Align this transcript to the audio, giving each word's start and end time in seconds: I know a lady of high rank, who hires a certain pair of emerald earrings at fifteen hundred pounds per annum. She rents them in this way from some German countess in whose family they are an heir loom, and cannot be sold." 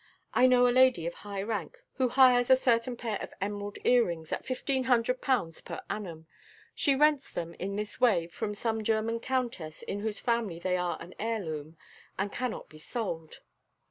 I 0.33 0.47
know 0.47 0.65
a 0.67 0.73
lady 0.73 1.05
of 1.05 1.13
high 1.13 1.43
rank, 1.43 1.77
who 1.97 2.09
hires 2.09 2.49
a 2.49 2.55
certain 2.55 2.97
pair 2.97 3.17
of 3.21 3.35
emerald 3.39 3.77
earrings 3.83 4.31
at 4.31 4.43
fifteen 4.43 4.85
hundred 4.85 5.21
pounds 5.21 5.61
per 5.61 5.79
annum. 5.91 6.25
She 6.73 6.95
rents 6.95 7.31
them 7.31 7.53
in 7.59 7.75
this 7.75 8.01
way 8.01 8.25
from 8.25 8.55
some 8.55 8.83
German 8.83 9.19
countess 9.19 9.83
in 9.83 9.99
whose 9.99 10.19
family 10.19 10.57
they 10.57 10.75
are 10.75 10.97
an 10.99 11.13
heir 11.19 11.41
loom, 11.41 11.77
and 12.17 12.31
cannot 12.31 12.67
be 12.67 12.79
sold." 12.79 13.41